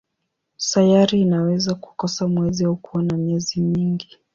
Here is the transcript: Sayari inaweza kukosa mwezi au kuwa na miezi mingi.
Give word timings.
Sayari 0.57 1.21
inaweza 1.21 1.75
kukosa 1.75 2.27
mwezi 2.27 2.65
au 2.65 2.75
kuwa 2.77 3.03
na 3.03 3.17
miezi 3.17 3.61
mingi. 3.61 4.17